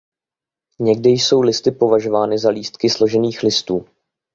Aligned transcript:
Někdy 0.79 1.09
jsou 1.09 1.41
listy 1.41 1.71
považovány 1.71 2.39
za 2.39 2.49
lístky 2.49 2.89
složených 2.89 3.43
listů. 3.43 3.85